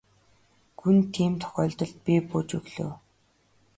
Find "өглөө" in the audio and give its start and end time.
2.57-2.91